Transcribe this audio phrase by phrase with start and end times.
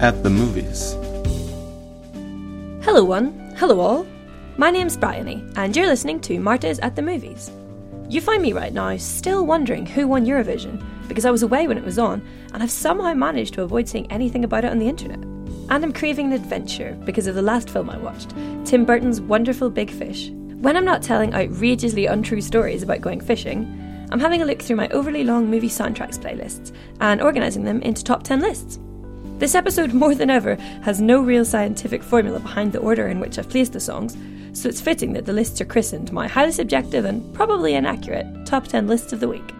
[0.00, 0.92] at the Movies.
[2.82, 3.54] Hello, one.
[3.58, 4.06] Hello, all.
[4.56, 7.50] My name's Bryony, and you're listening to Martyrs at the Movies.
[8.08, 11.76] You find me right now still wondering who won Eurovision because I was away when
[11.76, 14.88] it was on, and I've somehow managed to avoid seeing anything about it on the
[14.88, 15.18] internet.
[15.18, 18.30] And I'm craving an adventure because of the last film I watched,
[18.64, 20.30] Tim Burton's Wonderful Big Fish.
[20.30, 24.76] When I'm not telling outrageously untrue stories about going fishing, I'm having a look through
[24.76, 28.78] my overly long movie soundtracks playlists and organising them into top 10 lists.
[29.40, 33.38] This episode, more than ever, has no real scientific formula behind the order in which
[33.38, 34.14] I've placed the songs,
[34.52, 38.68] so it's fitting that the lists are christened my highly subjective and probably inaccurate top
[38.68, 39.54] 10 lists of the week.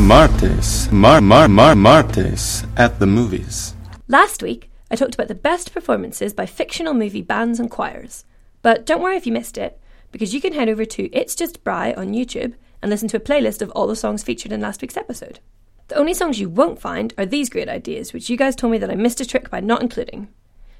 [0.00, 3.76] Martes, Mar Mar Mar Martes at the Movies.
[4.08, 8.24] Last week, I talked about the best performances by fictional movie bands and choirs.
[8.60, 9.78] But don't worry if you missed it,
[10.10, 13.20] because you can head over to It's Just Bry on YouTube and listen to a
[13.20, 15.38] playlist of all the songs featured in last week's episode.
[15.90, 18.78] The only songs you won't find are these great ideas, which you guys told me
[18.78, 20.28] that I missed a trick by not including.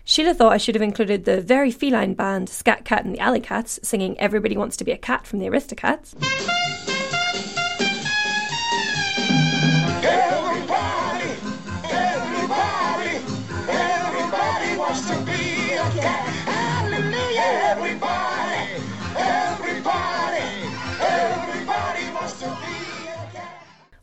[0.05, 3.41] Sheila thought I should have included the very feline band Scat Cat and the Alley
[3.41, 6.14] Cats singing Everybody Wants to Be a Cat from the Aristocats.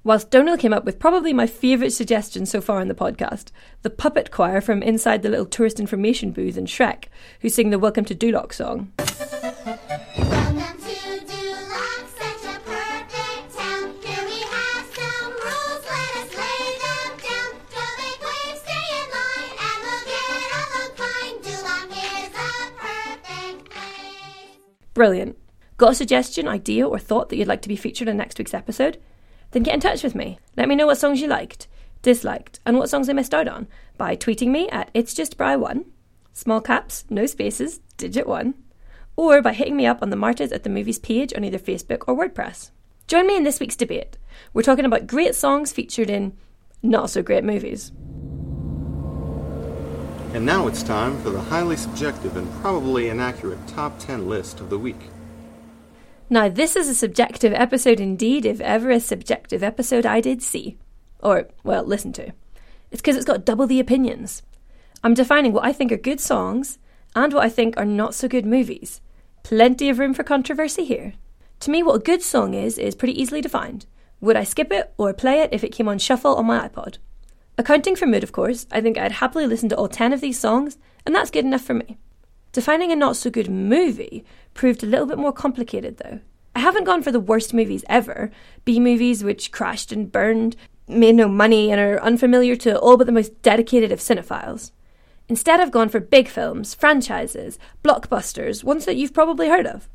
[0.08, 3.89] Whilst Donal came up with probably my favourite suggestion so far in the podcast, the
[3.89, 7.08] puppet choir from inside the little tourist information booth in Shrek,
[7.41, 8.94] who sing the Welcome to Duloc song.
[24.94, 25.38] Brilliant.
[25.75, 28.53] Got a suggestion, idea, or thought that you'd like to be featured in next week's
[28.53, 28.98] episode?
[29.52, 30.39] Then get in touch with me.
[30.55, 31.67] Let me know what songs you liked,
[32.02, 35.85] disliked, and what songs I missed out on by tweeting me at It's Just Bry1,
[36.33, 38.53] small caps, no spaces, digit 1,
[39.15, 42.03] or by hitting me up on the Martyrs at the Movies page on either Facebook
[42.07, 42.71] or WordPress.
[43.07, 44.17] Join me in this week's debate.
[44.53, 46.37] We're talking about great songs featured in
[46.83, 47.91] not so great movies.
[50.33, 54.69] And now it's time for the highly subjective and probably inaccurate top 10 list of
[54.69, 55.09] the week.
[56.30, 60.77] Now, this is a subjective episode indeed, if ever a subjective episode I did see.
[61.21, 62.33] Or, well, listen to.
[62.92, 64.43] It's because it's got double the opinions.
[65.04, 66.80] I'm defining what I think are good songs
[67.16, 68.99] and what I think are not so good movies.
[69.43, 71.14] Plenty of room for controversy here.
[71.61, 73.86] To me, what a good song is, is pretty easily defined.
[74.20, 76.98] Would I skip it or play it if it came on shuffle on my iPod?
[77.58, 80.37] Accounting for mood, of course, I think I'd happily listen to all 10 of these
[80.37, 81.98] songs, and that's good enough for me.
[82.57, 84.25] Defining a not so good movie
[84.55, 86.21] proved a little bit more complicated, though.
[86.55, 88.31] I haven't gone for the worst movies ever
[88.65, 90.55] B movies which crashed and burned,
[90.87, 94.71] made no money, and are unfamiliar to all but the most dedicated of cinephiles.
[95.29, 99.87] Instead, I've gone for big films, franchises, blockbusters, ones that you've probably heard of.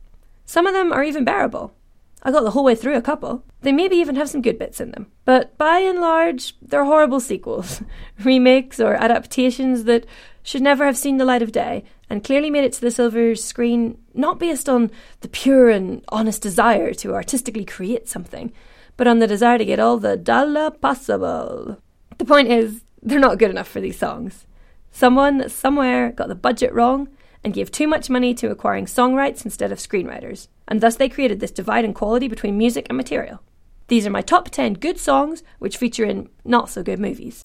[0.46, 1.74] Some of them are even bearable.
[2.22, 3.42] I got the whole way through a couple.
[3.62, 5.08] They maybe even have some good bits in them.
[5.24, 7.82] But by and large, they're horrible sequels,
[8.22, 10.06] remakes, or adaptations that
[10.44, 13.34] should never have seen the light of day and clearly made it to the silver
[13.34, 14.90] screen not based on
[15.22, 18.52] the pure and honest desire to artistically create something,
[18.98, 21.78] but on the desire to get all the dollar possible.
[22.18, 24.44] The point is, they're not good enough for these songs.
[24.90, 27.08] Someone, somewhere, got the budget wrong
[27.42, 31.08] and gave too much money to acquiring song rights instead of screenwriters, and thus they
[31.08, 33.40] created this divide in quality between music and material.
[33.88, 37.40] These are my top 10 good songs which feature in not so good movies.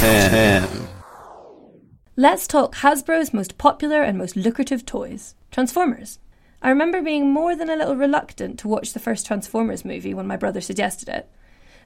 [0.00, 1.01] 10.
[2.16, 6.18] Let's talk Hasbro's most popular and most lucrative toys Transformers.
[6.60, 10.26] I remember being more than a little reluctant to watch the first Transformers movie when
[10.26, 11.26] my brother suggested it,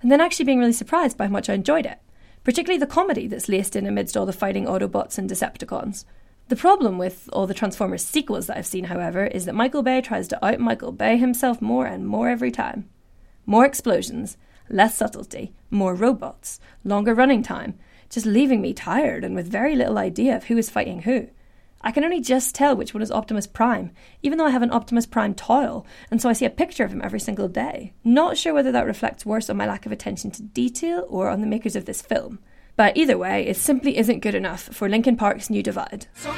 [0.03, 2.01] and then actually being really surprised by how much I enjoyed it,
[2.43, 6.05] particularly the comedy that's laced in amidst all the fighting Autobots and Decepticons.
[6.49, 10.01] The problem with all the Transformers sequels that I've seen, however, is that Michael Bay
[10.01, 12.89] tries to out Michael Bay himself more and more every time.
[13.47, 14.37] More explosions,
[14.69, 17.79] less subtlety, more robots, longer running time,
[18.11, 21.29] just leaving me tired and with very little idea of who is fighting who.
[21.83, 23.93] I can only just tell which one is Optimus Prime,
[24.23, 26.93] even though I have an Optimus Prime toil, and so I see a picture of
[26.93, 27.93] him every single day.
[28.03, 31.41] Not sure whether that reflects worse on my lack of attention to detail or on
[31.41, 32.41] the makers of this film.
[32.77, 36.07] But either way, it simply isn't good enough for Linkin Park's New Divide.
[36.15, 36.33] So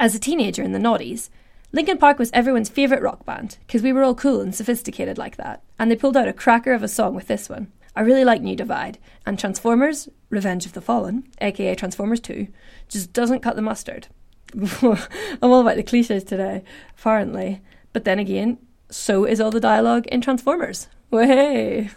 [0.00, 1.28] As a teenager in the noughties,
[1.72, 5.36] Linkin Park was everyone's favourite rock band because we were all cool and sophisticated like
[5.36, 7.70] that, and they pulled out a cracker of a song with this one.
[7.94, 12.48] I really like New Divide, and Transformers Revenge of the Fallen, aka Transformers 2,
[12.88, 14.08] just doesn't cut the mustard.
[14.80, 14.96] I'm
[15.42, 16.64] all about the cliches today,
[16.98, 17.60] apparently.
[17.92, 18.56] But then again,
[18.88, 20.88] so is all the dialogue in Transformers.
[21.10, 21.90] Way!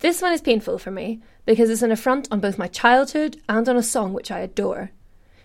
[0.00, 3.66] This one is painful for me because it's an affront on both my childhood and
[3.66, 4.90] on a song which I adore.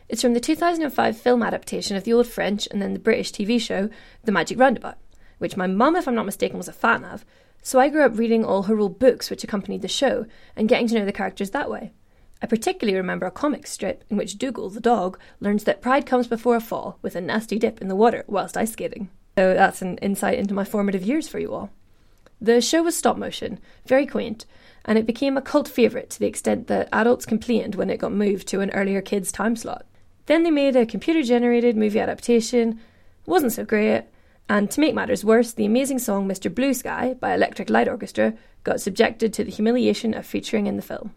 [0.09, 3.62] It's from the 2005 film adaptation of the old French and then the British TV
[3.62, 3.89] show
[4.25, 4.98] The Magic Roundabout,
[5.38, 7.24] which my mum, if I'm not mistaken, was a fan of.
[7.62, 10.25] So I grew up reading all her old books which accompanied the show
[10.57, 11.94] and getting to know the characters that way.
[12.42, 16.27] I particularly remember a comic strip in which Dougal, the dog, learns that pride comes
[16.27, 19.09] before a fall with a nasty dip in the water whilst ice skating.
[19.38, 21.69] So that's an insight into my formative years for you all.
[22.41, 24.47] The show was stop motion, very quaint,
[24.83, 28.11] and it became a cult favourite to the extent that adults complained when it got
[28.11, 29.85] moved to an earlier kids' time slot.
[30.25, 32.79] Then they made a computer generated movie adaptation,
[33.25, 34.05] it wasn't so great,
[34.49, 36.53] and to make matters worse, the amazing song Mr.
[36.53, 38.33] Blue Sky by Electric Light Orchestra
[38.63, 41.13] got subjected to the humiliation of featuring in the film.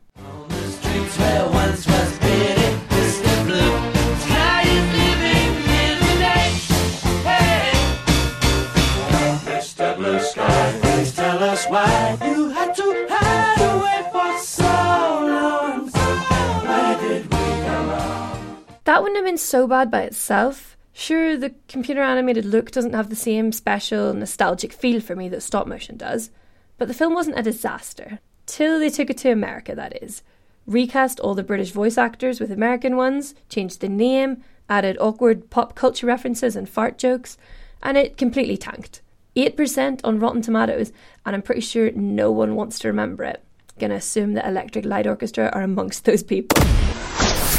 [18.85, 20.77] That wouldn't have been so bad by itself.
[20.93, 25.43] Sure, the computer animated look doesn't have the same special, nostalgic feel for me that
[25.43, 26.31] stop motion does,
[26.77, 28.21] but the film wasn't a disaster.
[28.47, 30.23] Till they took it to America, that is.
[30.67, 35.75] Recast all the British voice actors with American ones, changed the name, added awkward pop
[35.75, 37.39] culture references and fart jokes,
[37.83, 39.01] and it completely tanked.
[39.35, 40.93] 8% on Rotten Tomatoes,
[41.25, 43.43] and I'm pretty sure no one wants to remember it.
[43.79, 46.63] Gonna assume that Electric Light Orchestra are amongst those people.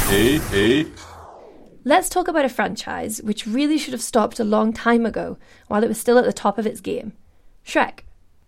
[0.08, 0.88] Eight, eight.
[1.88, 5.38] Let's talk about a franchise which really should have stopped a long time ago
[5.68, 7.12] while it was still at the top of its game
[7.64, 8.00] Shrek.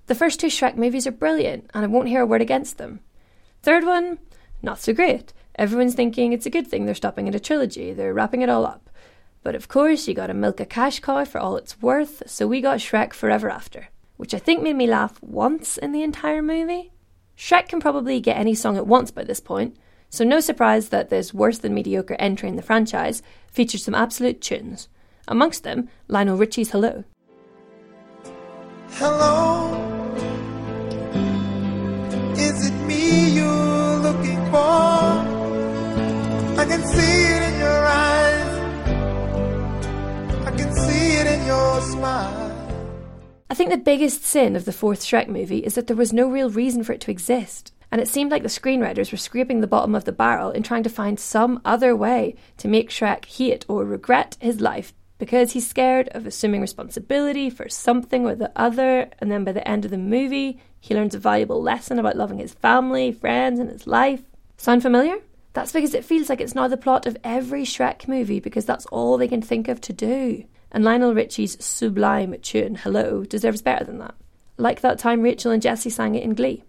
[0.06, 2.99] The first two Shrek movies are brilliant, and I won't hear a word against them.
[3.62, 4.19] Third one,
[4.61, 5.32] not so great.
[5.55, 8.67] Everyone's thinking it's a good thing they're stopping at a trilogy, they're wrapping it all
[8.67, 8.90] up.
[9.44, 12.61] But of course, you gotta milk a cash cow for all it's worth, so we
[12.61, 13.87] got Shrek Forever After,
[14.17, 16.90] which I think made me laugh once in the entire movie.
[17.37, 19.76] Shrek can probably get any song it wants by this point,
[20.11, 24.41] so no surprise that this worse than mediocre entry in the franchise features some absolute
[24.41, 24.89] tunes.
[25.27, 27.05] Amongst them, Lionel Richie's Hello.
[28.91, 29.75] Hello,
[32.37, 34.59] is it me you're looking for?
[36.59, 38.59] I can see it in your eyes,
[40.47, 42.47] I can see it in your smile.
[43.51, 46.29] I think the biggest sin of the fourth Shrek movie is that there was no
[46.29, 49.67] real reason for it to exist, and it seemed like the screenwriters were scraping the
[49.67, 53.64] bottom of the barrel in trying to find some other way to make Shrek hate
[53.69, 59.11] or regret his life because he's scared of assuming responsibility for something or the other,
[59.19, 62.38] and then by the end of the movie, he learns a valuable lesson about loving
[62.38, 64.23] his family, friends, and his life.
[64.56, 65.17] Sound familiar?
[65.55, 68.87] That's because it feels like it's now the plot of every Shrek movie because that's
[68.87, 70.44] all they can think of to do.
[70.70, 74.14] And Lionel Richie's sublime tune, Hello, deserves better than that.
[74.56, 76.62] Like that time Rachel and Jesse sang it in Glee.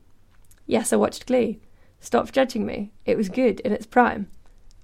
[0.69, 1.59] Yes, I watched Glee.
[1.99, 2.91] Stop judging me.
[3.03, 4.29] It was good in its prime.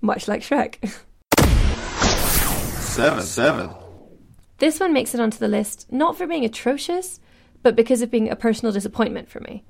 [0.01, 0.77] Much like Shrek.
[2.81, 3.69] Seven, seven.
[4.57, 7.19] This one makes it onto the list not for being atrocious,
[7.61, 9.63] but because of being a personal disappointment for me.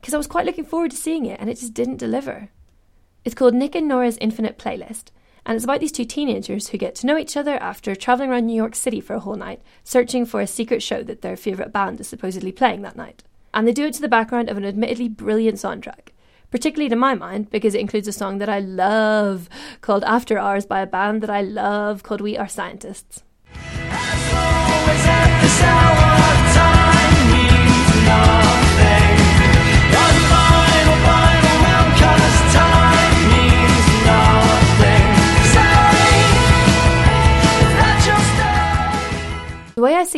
[0.00, 2.48] Because I was quite looking forward to seeing it and it just didn't deliver.
[3.26, 5.10] It's called Nick and Nora's Infinite Playlist,
[5.44, 8.46] and it's about these two teenagers who get to know each other after travelling around
[8.46, 11.74] New York City for a whole night, searching for a secret show that their favourite
[11.74, 13.22] band is supposedly playing that night.
[13.52, 16.10] And they do it to the background of an admittedly brilliant soundtrack.
[16.50, 19.48] Particularly to my mind, because it includes a song that I love
[19.82, 23.22] called After Hours by a band that I love called We Are Scientists.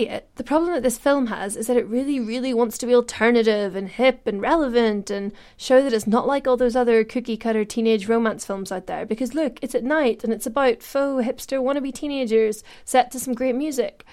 [0.01, 2.87] See it, the problem that this film has is that it really, really wants to
[2.87, 7.05] be alternative and hip and relevant and show that it's not like all those other
[7.05, 9.05] cookie cutter teenage romance films out there.
[9.05, 13.35] Because look, it's at night and it's about faux hipster wannabe teenagers set to some
[13.35, 14.05] great music.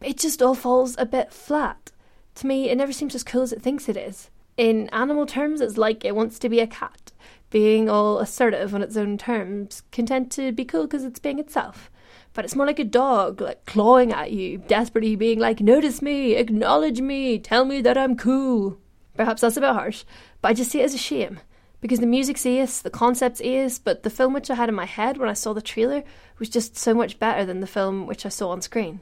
[0.00, 1.90] It just all falls a bit flat.
[2.36, 4.30] To me, it never seems as cool as it thinks it is.
[4.56, 7.12] In animal terms, it's like it wants to be a cat,
[7.50, 11.90] being all assertive on its own terms, content to be cool because it's being itself
[12.34, 16.34] but it's more like a dog, like clawing at you, desperately being like, notice me,
[16.34, 18.78] acknowledge me, tell me that I'm cool.
[19.14, 20.04] Perhaps that's a bit harsh,
[20.42, 21.38] but I just see it as a shame.
[21.80, 24.86] Because the music's ace, the concept's ace, but the film which I had in my
[24.86, 26.02] head when I saw the trailer
[26.38, 29.00] was just so much better than the film which I saw on screen.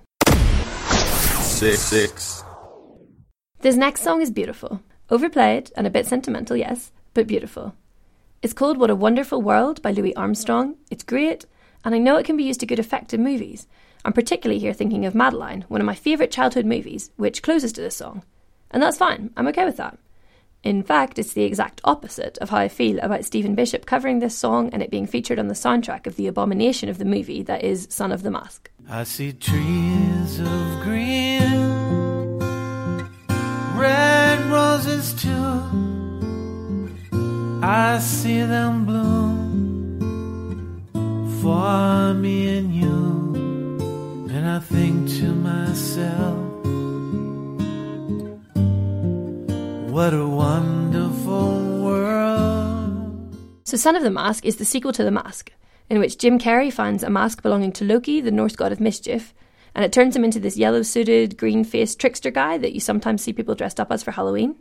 [1.41, 2.45] Six, six.
[3.61, 4.83] This next song is beautiful.
[5.09, 7.75] Overplayed and a bit sentimental, yes, but beautiful.
[8.43, 10.75] It's called What a Wonderful World by Louis Armstrong.
[10.91, 11.47] It's great,
[11.85, 13.67] and I know it can be used to good effect in movies.
[14.05, 17.81] I'm particularly here thinking of Madeline, one of my favourite childhood movies, which closes to
[17.81, 18.23] this song.
[18.71, 19.99] And that's fine, I'm okay with that.
[20.65, 24.39] In fact, it's the exact opposite of how I feel about Stephen Bishop covering this
[24.39, 27.65] song and it being featured on the soundtrack of the abomination of the movie that
[27.65, 28.71] is Son of the Mask.
[28.89, 32.39] I see trees of green,
[33.77, 35.63] red roses too.
[37.65, 39.22] I see them bloom
[41.43, 43.77] for me and you,
[44.31, 46.39] and I think to myself,
[49.91, 53.37] what a wonderful world.
[53.65, 55.51] So, Son of the Mask is the sequel to The Mask,
[55.91, 59.35] in which Jim Carrey finds a mask belonging to Loki, the Norse god of mischief,
[59.75, 63.21] and it turns him into this yellow suited, green faced trickster guy that you sometimes
[63.21, 64.55] see people dressed up as for Halloween.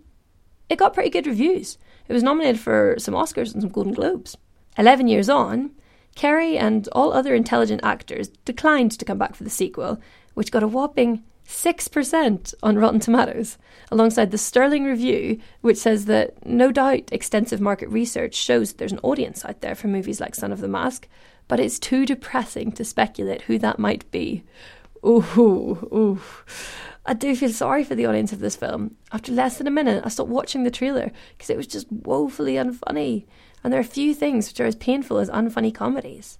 [0.67, 1.77] It got pretty good reviews.
[2.07, 4.35] It was nominated for some Oscars and some Golden Globes.
[4.79, 5.75] Eleven years on,
[6.15, 9.99] Carrey and all other intelligent actors declined to come back for the sequel,
[10.33, 13.57] which got a whopping 6% on Rotten Tomatoes,
[13.91, 18.93] alongside the sterling review, which says that no doubt extensive market research shows that there's
[18.93, 21.07] an audience out there for movies like Son of the Mask,
[21.47, 24.43] but it's too depressing to speculate who that might be.
[25.05, 26.21] Ooh, ooh.
[27.05, 28.95] I do feel sorry for the audience of this film.
[29.11, 32.53] After less than a minute, I stopped watching the trailer because it was just woefully
[32.53, 33.25] unfunny,
[33.63, 36.37] and there are few things which are as painful as unfunny comedies.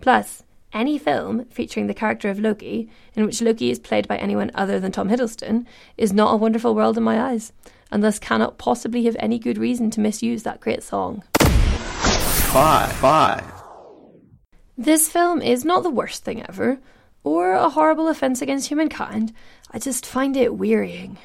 [0.00, 4.50] Plus, any film featuring the character of Loki, in which Loki is played by anyone
[4.54, 5.64] other than Tom Hiddleston,
[5.96, 7.52] is not a wonderful world in my eyes,
[7.90, 11.22] and thus cannot possibly have any good reason to misuse that great song.
[11.38, 12.92] Five.
[12.92, 13.44] Five.
[14.76, 16.78] This film is not the worst thing ever,
[17.24, 19.32] or a horrible offence against humankind.
[19.70, 21.18] I just find it wearying.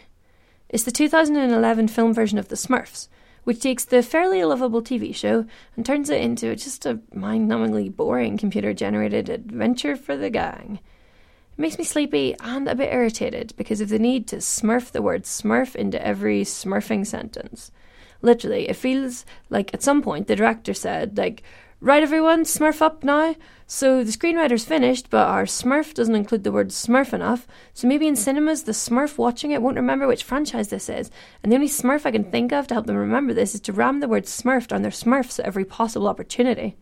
[0.69, 3.09] It's the 2011 film version of The Smurfs,
[3.43, 5.45] which takes the fairly lovable TV show
[5.75, 10.79] and turns it into just a mind numbingly boring computer generated adventure for the gang.
[11.57, 15.01] It makes me sleepy and a bit irritated because of the need to smurf the
[15.01, 17.71] word smurf into every smurfing sentence.
[18.21, 21.43] Literally, it feels like at some point the director said, like,
[21.83, 23.35] Right, everyone, smurf up now.
[23.67, 27.45] So the screenwriter's finished, but our smurf doesn't include the word smurf enough.
[27.73, 31.11] So maybe in cinemas, the smurf watching it won't remember which franchise this is.
[31.43, 33.73] And the only smurf I can think of to help them remember this is to
[33.73, 36.77] ram the word smurfed on their smurfs at every possible opportunity.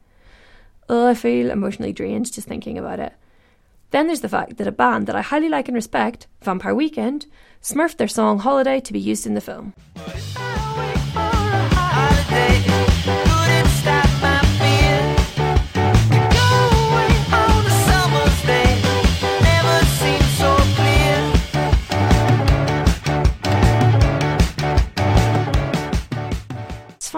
[0.88, 3.14] Oh, I feel emotionally drained just thinking about it.
[3.90, 7.26] Then there's the fact that a band that I highly like and respect, Vampire Weekend,
[7.60, 9.74] smurfed their song Holiday to be used in the film.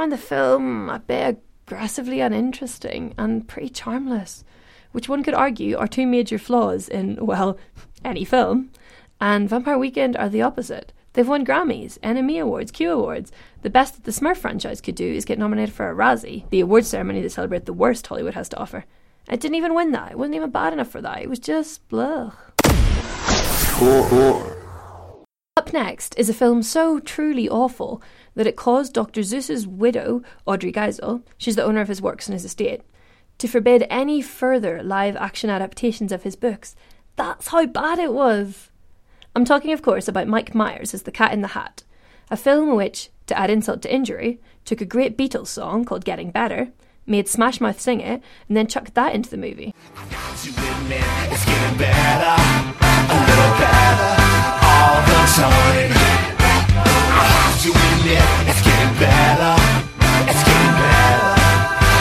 [0.03, 4.43] Find the film a bit aggressively uninteresting and pretty charmless,
[4.91, 7.57] which one could argue are two major flaws in, well,
[8.03, 8.69] any film.
[9.21, 10.91] And Vampire Weekend are the opposite.
[11.13, 13.31] They've won Grammys, NME Awards, Q Awards.
[13.61, 16.59] The best that the Smurf franchise could do is get nominated for a Razzie, the
[16.59, 18.83] awards ceremony to celebrate the worst Hollywood has to offer.
[19.31, 20.11] It didn't even win that.
[20.11, 21.21] It wasn't even bad enough for that.
[21.21, 22.33] It was just blah.
[25.55, 28.01] Up next is a film so truly awful
[28.35, 29.21] that it caused Dr.
[29.21, 32.81] Seuss's widow, Audrey Geisel, she's the owner of his works and his estate,
[33.37, 36.75] to forbid any further live action adaptations of his books.
[37.15, 38.69] That's how bad it was.
[39.35, 41.83] I'm talking, of course, about Mike Myers as the Cat in the Hat,
[42.29, 46.31] a film which, to add insult to injury, took a great Beatles song called Getting
[46.31, 46.69] Better,
[47.05, 49.73] made Smash Mouth sing it, and then chucked that into the movie.
[51.77, 52.35] Better, better,
[55.87, 56.02] the
[57.71, 57.75] time.
[57.75, 59.55] I have to admit, it's getting better,
[60.29, 61.31] it's getting better.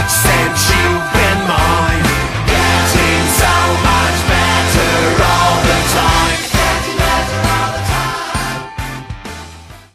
[0.08, 2.04] Since you've been mine,
[2.46, 6.38] getting so much better all the time.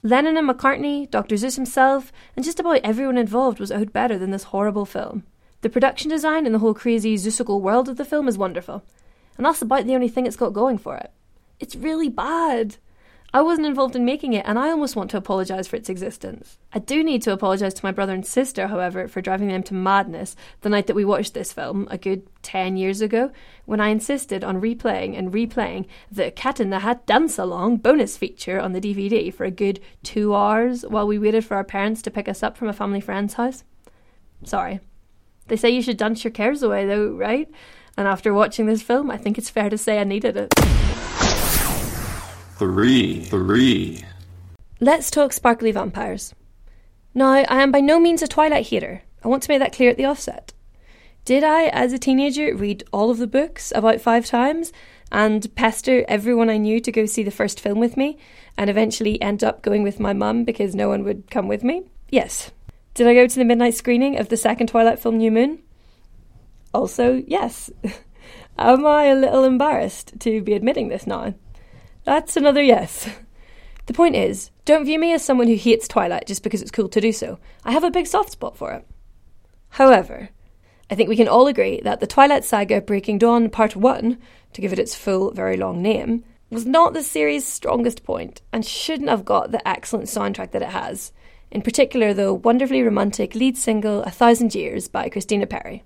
[0.04, 1.36] Lennon and McCartney, Dr.
[1.36, 5.24] Seuss himself, and just about everyone involved was owed better than this horrible film.
[5.62, 8.84] The production design and the whole crazy Seussical world of the film is wonderful.
[9.36, 11.12] And that's about the only thing it's got going for it.
[11.60, 12.78] It's really bad.
[13.34, 16.58] I wasn't involved in making it, and I almost want to apologise for its existence.
[16.72, 19.74] I do need to apologise to my brother and sister, however, for driving them to
[19.74, 23.32] madness the night that we watched this film, a good 10 years ago,
[23.66, 28.16] when I insisted on replaying and replaying the Cat in the Hat Dance Along bonus
[28.16, 32.02] feature on the DVD for a good two hours while we waited for our parents
[32.04, 33.66] to pick us up from a family friend's house.
[34.46, 34.80] Sorry.
[35.48, 37.50] They say you should dance your cares away, though, right?
[37.98, 40.87] And after watching this film, I think it's fair to say I needed it.
[42.58, 43.22] Three.
[43.22, 44.04] Three.
[44.80, 46.34] let's talk sparkly vampires.
[47.14, 49.04] Now, I am by no means a Twilight hater.
[49.24, 50.54] I want to make that clear at the offset.
[51.24, 54.74] Did I, as a teenager, read all of the books about five times
[55.12, 58.18] and pester everyone I knew to go see the first film with me
[58.58, 61.84] and eventually end up going with my mum because no one would come with me?
[62.10, 62.50] Yes.
[62.96, 65.60] Did I go to the midnight screening of the second Twilight film, New Moon?
[66.74, 67.70] Also, yes.
[68.58, 71.36] Am I a little embarrassed to be admitting this now?
[72.08, 73.10] That's another yes.
[73.88, 76.88] The point is, don't view me as someone who hates Twilight just because it's cool
[76.88, 77.38] to do so.
[77.66, 78.88] I have a big soft spot for it.
[79.72, 80.30] However,
[80.90, 84.18] I think we can all agree that the Twilight Saga Breaking Dawn Part 1,
[84.54, 88.66] to give it its full, very long name, was not the series' strongest point and
[88.66, 91.12] shouldn't have got the excellent soundtrack that it has.
[91.52, 95.84] In particular, the wonderfully romantic lead single A Thousand Years by Christina Perri.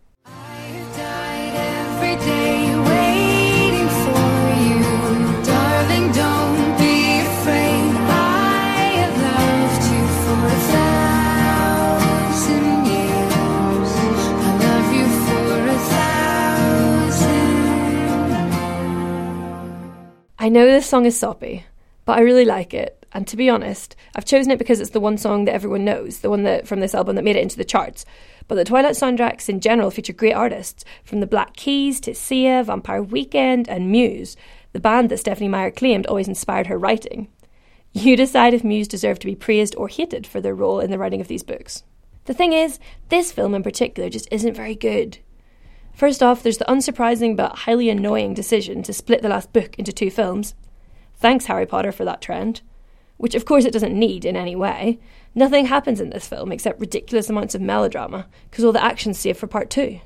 [20.41, 21.65] I know this song is soppy,
[22.03, 23.05] but I really like it.
[23.11, 26.21] And to be honest, I've chosen it because it's the one song that everyone knows,
[26.21, 28.05] the one that from this album that made it into the charts.
[28.47, 32.63] But the Twilight soundtracks in general feature great artists, from the Black Keys to Sia,
[32.63, 34.35] Vampire Weekend, and Muse,
[34.73, 37.27] the band that Stephenie Meyer claimed always inspired her writing.
[37.93, 40.97] You decide if Muse deserve to be praised or hated for their role in the
[40.97, 41.83] writing of these books.
[42.25, 42.79] The thing is,
[43.09, 45.19] this film in particular just isn't very good.
[45.93, 49.93] First off, there's the unsurprising but highly annoying decision to split the last book into
[49.93, 50.55] two films.
[51.15, 52.61] Thanks, Harry Potter, for that trend.
[53.17, 54.99] Which, of course, it doesn't need in any way.
[55.35, 59.37] Nothing happens in this film except ridiculous amounts of melodrama, because all the action's saved
[59.37, 59.99] for part two.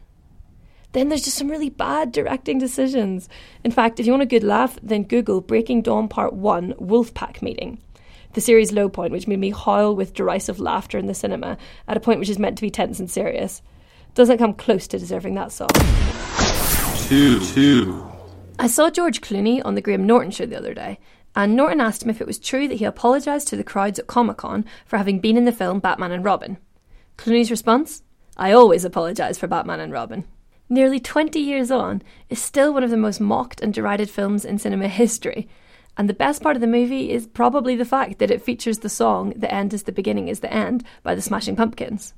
[0.92, 3.28] Then there's just some really bad directing decisions.
[3.64, 7.42] In fact, if you want a good laugh, then Google Breaking Dawn Part 1 Wolfpack
[7.42, 7.80] Meeting.
[8.32, 11.98] The series low point, which made me howl with derisive laughter in the cinema at
[11.98, 13.62] a point which is meant to be tense and serious.
[14.16, 15.68] Doesn't come close to deserving that song.
[17.10, 17.40] Two.
[17.48, 18.10] Two.
[18.58, 21.00] I saw George Clooney on the Graham Norton show the other day,
[21.36, 24.08] and Norton asked him if it was true that he apologised to the crowds at
[24.08, 26.58] Comic Con for having been in the film Batman and Robin.
[27.18, 28.04] Clooney's response?
[28.38, 30.24] I always apologise for Batman and Robin.
[30.70, 34.60] Nearly 20 years on, is still one of the most mocked and derided films in
[34.60, 35.50] cinema history.
[35.98, 38.90] And the best part of the movie is probably the fact that it features the
[38.90, 42.14] song The End is the Beginning is the End by the Smashing Pumpkins.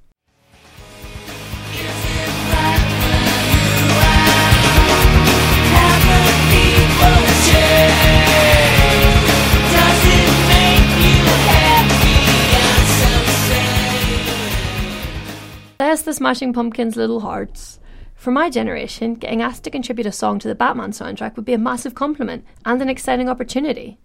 [15.78, 17.80] Bless the Smashing Pumpkins' little hearts.
[18.16, 21.54] For my generation, getting asked to contribute a song to the Batman soundtrack would be
[21.54, 24.00] a massive compliment and an exciting opportunity.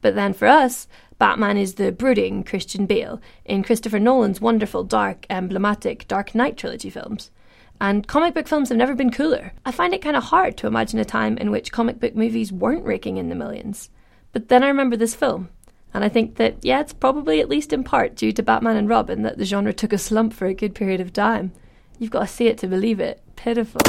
[0.00, 5.26] But then for us, Batman is the brooding Christian Bale in Christopher Nolan's wonderful, dark,
[5.28, 7.30] emblematic Dark Knight trilogy films.
[7.78, 9.52] And comic book films have never been cooler.
[9.66, 12.50] I find it kind of hard to imagine a time in which comic book movies
[12.50, 13.90] weren't raking in the millions.
[14.32, 15.50] But then I remember this film,
[15.94, 18.88] and I think that, yeah, it's probably at least in part due to Batman and
[18.88, 21.52] Robin that the genre took a slump for a good period of time.
[21.98, 23.22] You've got to see it to believe it.
[23.36, 23.80] Pitiful.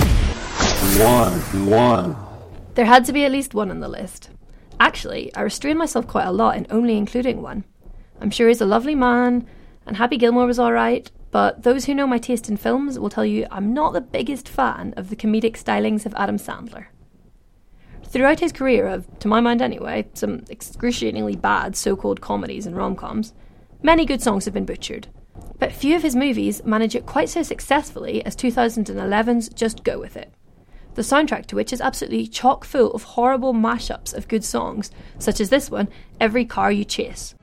[1.02, 1.40] One.
[1.70, 2.16] One.
[2.76, 4.30] There had to be at least one on the list.
[4.80, 7.64] Actually, I restrained myself quite a lot in only including one.
[8.20, 9.48] I'm sure he's a lovely man,
[9.86, 13.26] and Happy Gilmore was alright, but those who know my taste in films will tell
[13.26, 16.88] you I'm not the biggest fan of the comedic stylings of Adam Sandler.
[18.08, 22.76] Throughout his career of, to my mind anyway, some excruciatingly bad so called comedies and
[22.76, 23.34] rom coms,
[23.82, 25.08] many good songs have been butchered.
[25.58, 30.16] But few of his movies manage it quite so successfully as 2011's Just Go With
[30.16, 30.32] It.
[30.96, 35.40] The soundtrack to which is absolutely chock full of horrible mashups of good songs, such
[35.42, 35.88] as this one,
[36.20, 37.34] Every Car You Chase.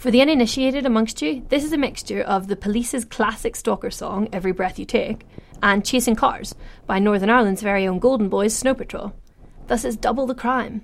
[0.00, 4.30] For the uninitiated amongst you, this is a mixture of the Police's classic stalker song,
[4.32, 5.26] Every Breath You Take,
[5.62, 6.54] and Chasing Cars
[6.86, 9.12] by Northern Ireland's very own Golden Boys, Snow Patrol.
[9.66, 10.80] Thus, it's double the crime.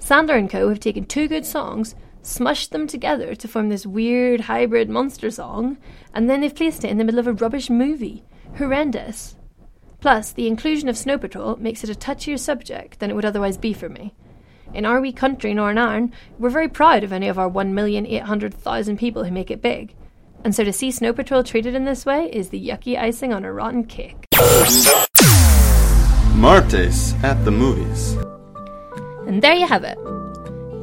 [0.00, 0.70] Sandler and co.
[0.70, 5.76] have taken two good songs, smushed them together to form this weird hybrid monster song,
[6.14, 8.24] and then they've placed it in the middle of a rubbish movie.
[8.56, 9.36] Horrendous.
[10.00, 13.58] Plus, the inclusion of Snow Patrol makes it a touchier subject than it would otherwise
[13.58, 14.14] be for me.
[14.74, 19.22] In our wee country, Northern Ireland, we're very proud of any of our 1,800,000 people
[19.22, 19.94] who make it big.
[20.44, 23.44] And so to see Snow Patrol treated in this way is the yucky icing on
[23.44, 24.26] a rotten cake.
[26.34, 28.14] Martes at the movies.
[29.26, 29.98] And there you have it.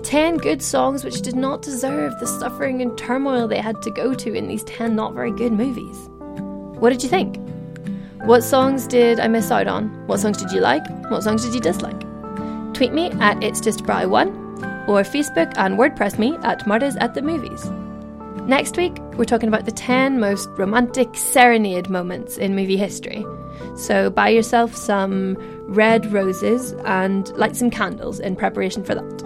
[0.04, 4.14] 10 good songs which did not deserve the suffering and turmoil they had to go
[4.14, 5.98] to in these 10 not very good movies.
[6.80, 7.38] What did you think?
[8.24, 9.88] What songs did I miss out on?
[10.08, 10.88] What songs did you like?
[11.10, 12.09] What songs did you dislike?
[12.80, 17.22] Tweet me at It's Just Bry1 or Facebook and WordPress me at Martas at the
[17.22, 17.70] Movies.
[18.48, 23.26] Next week, we're talking about the 10 most romantic serenade moments in movie history.
[23.76, 25.36] So buy yourself some
[25.68, 29.24] red roses and light some candles in preparation for that.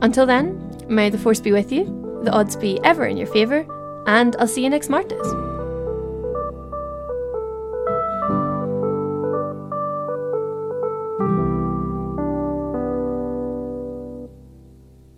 [0.00, 1.84] Until then, may the force be with you,
[2.22, 3.66] the odds be ever in your favour,
[4.06, 5.47] and I'll see you next Martas.